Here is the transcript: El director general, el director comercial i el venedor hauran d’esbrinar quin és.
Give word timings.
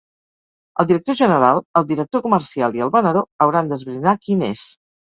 El 0.83 0.87
director 0.91 1.17
general, 1.19 1.61
el 1.81 1.87
director 1.93 2.25
comercial 2.27 2.81
i 2.81 2.87
el 2.89 2.95
venedor 2.99 3.31
hauran 3.49 3.73
d’esbrinar 3.75 4.21
quin 4.27 4.47
és. 4.55 4.71